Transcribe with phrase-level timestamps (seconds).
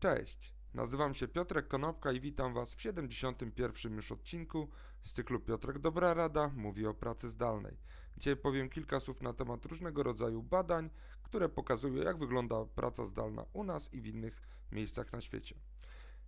[0.00, 3.94] Cześć, nazywam się Piotrek Konopka i witam Was w 71.
[3.96, 4.68] już odcinku
[5.02, 7.76] z cyklu Piotrek Dobra Rada mówi o pracy zdalnej.
[8.16, 10.90] Dzisiaj powiem kilka słów na temat różnego rodzaju badań,
[11.22, 14.42] które pokazują jak wygląda praca zdalna u nas i w innych
[14.72, 15.54] miejscach na świecie.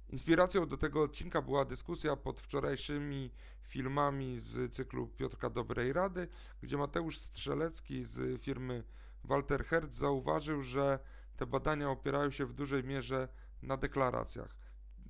[0.08, 3.30] Inspiracją do tego odcinka była dyskusja pod wczorajszymi
[3.62, 6.28] filmami z cyklu Piotrka Dobrej Rady,
[6.62, 8.84] gdzie Mateusz Strzelecki z firmy
[9.24, 10.98] Walter Hertz zauważył, że
[11.36, 13.28] te badania opierają się w dużej mierze
[13.62, 14.56] na deklaracjach,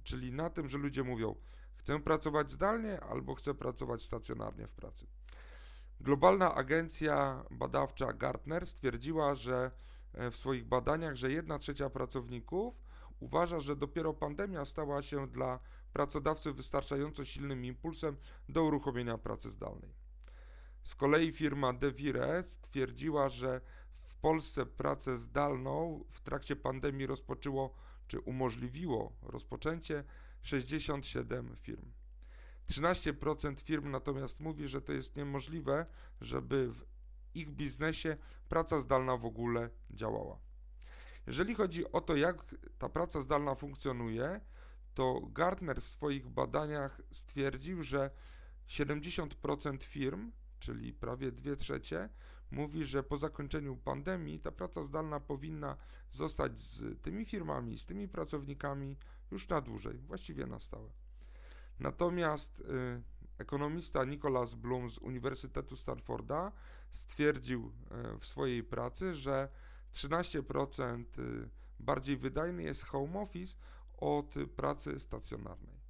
[0.03, 1.35] czyli na tym, że ludzie mówią:
[1.77, 5.07] Chcę pracować zdalnie albo chcę pracować stacjonarnie w pracy.
[6.01, 9.71] Globalna agencja badawcza Gartner stwierdziła, że
[10.15, 12.75] e, w swoich badaniach, że 1 trzecia pracowników
[13.21, 15.61] uważa, że dopiero pandemia stała się dla
[15.93, 18.17] pracodawcy wystarczająco silnym impulsem
[18.49, 19.95] do uruchomienia pracy zdalnej.
[20.83, 23.61] Z kolei firma DeVire stwierdziła, że
[24.01, 27.75] w Polsce pracę zdalną w trakcie pandemii rozpoczęło
[28.13, 30.05] czy umożliwiło rozpoczęcie
[30.43, 31.93] 67 firm.
[32.69, 35.87] 13% firm natomiast mówi, że to jest niemożliwe,
[36.21, 36.85] żeby w
[37.35, 38.17] ich biznesie
[38.49, 40.39] praca zdalna w ogóle działała.
[41.27, 42.37] Jeżeli chodzi o to, jak
[42.79, 44.41] ta praca zdalna funkcjonuje,
[44.95, 48.11] to Gartner w swoich badaniach stwierdził, że
[48.69, 52.09] 70% firm, czyli prawie 2 trzecie,
[52.53, 55.77] mówi, że po zakończeniu pandemii ta praca zdalna powinna
[56.11, 58.97] zostać z tymi firmami, z tymi pracownikami
[59.31, 60.91] już na dłużej, właściwie na stałe.
[61.81, 63.03] Natomiast y,
[63.39, 66.53] ekonomista Nicholas Bloom z Uniwersytetu Stanforda
[66.91, 67.73] stwierdził
[68.15, 69.49] y, w swojej pracy, że
[69.95, 71.49] 13% y,
[71.81, 73.55] bardziej wydajny jest home office
[73.99, 75.83] od pracy stacjonarnej.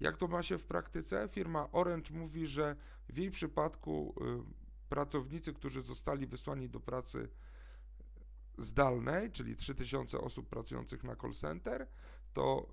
[0.00, 1.28] Jak to ma się w praktyce?
[1.28, 2.76] Firma Orange mówi, że
[3.08, 4.14] w jej przypadku
[4.50, 4.61] y,
[4.92, 7.28] pracownicy, którzy zostali wysłani do pracy
[8.58, 11.86] zdalnej, czyli 3000 osób pracujących na call center,
[12.32, 12.66] to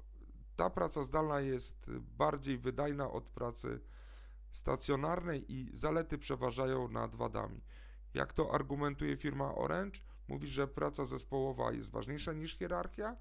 [0.55, 3.79] ta praca zdalna jest bardziej wydajna od pracy
[4.51, 7.61] stacjonarnej i zalety przeważają nad wadami.
[8.13, 9.99] Jak to argumentuje firma Orange?
[10.27, 13.15] Mówi, że praca zespołowa jest ważniejsza niż hierarchia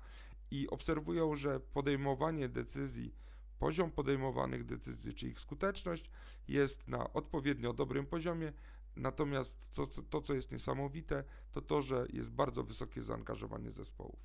[0.51, 3.15] i obserwują, że podejmowanie decyzji,
[3.59, 6.11] poziom podejmowanych decyzji, czy ich skuteczność
[6.49, 8.53] jest na odpowiednio dobrym poziomie,
[8.99, 14.21] natomiast to, to co jest niesamowite, to to, że jest bardzo wysokie zaangażowanie zespołów.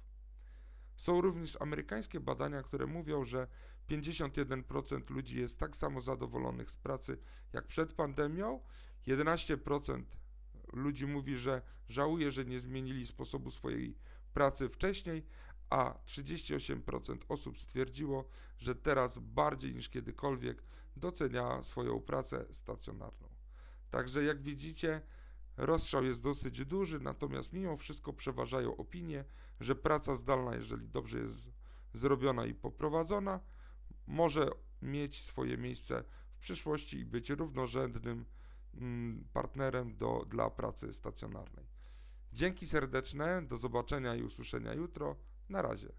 [0.96, 3.48] Są również amerykańskie badania, które mówią, że
[3.90, 7.18] 51% ludzi jest tak samo zadowolonych z pracy
[7.54, 8.60] jak przed pandemią,
[9.08, 10.04] 11%
[10.74, 13.98] ludzi mówi, że żałuje, że nie zmienili sposobu swojej
[14.34, 15.26] pracy wcześniej,
[15.70, 20.64] a 38% osób stwierdziło, że teraz bardziej niż kiedykolwiek
[20.96, 23.33] docenia swoją pracę stacjonarną.
[23.94, 25.02] Także jak widzicie,
[25.58, 29.26] rozstrzał jest dosyć duży, natomiast mimo wszystko przeważają opinie,
[29.60, 31.52] że praca zdalna, jeżeli dobrze jest
[31.94, 33.40] zrobiona i poprowadzona,
[34.08, 34.50] może
[34.82, 36.04] mieć swoje miejsce
[36.36, 38.26] w przyszłości i być równorzędnym
[38.78, 41.66] Mm, partnerem do, dla pracy stacjonarnej.
[42.34, 45.16] Dzięki serdeczne, do zobaczenia i usłyszenia jutro.
[45.50, 45.90] Na razie.